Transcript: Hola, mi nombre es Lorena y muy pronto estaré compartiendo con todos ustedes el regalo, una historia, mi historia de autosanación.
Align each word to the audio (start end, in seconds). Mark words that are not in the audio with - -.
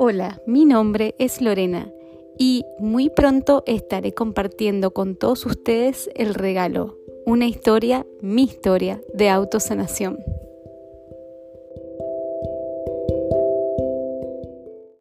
Hola, 0.00 0.40
mi 0.46 0.64
nombre 0.64 1.16
es 1.18 1.40
Lorena 1.40 1.90
y 2.38 2.64
muy 2.78 3.10
pronto 3.10 3.64
estaré 3.66 4.14
compartiendo 4.14 4.92
con 4.92 5.16
todos 5.16 5.44
ustedes 5.44 6.08
el 6.14 6.34
regalo, 6.34 6.96
una 7.26 7.46
historia, 7.46 8.06
mi 8.20 8.44
historia 8.44 9.02
de 9.12 9.28
autosanación. 9.28 10.20